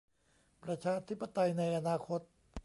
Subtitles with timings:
[0.63, 2.21] ประชาธิปไตยในอนาคต